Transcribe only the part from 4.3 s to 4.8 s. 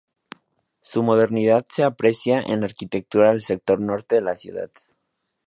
ciudad.